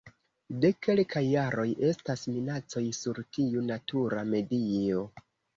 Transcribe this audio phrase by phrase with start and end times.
[0.61, 5.07] De kelkaj jaroj estas minacoj sur tiu natura medio.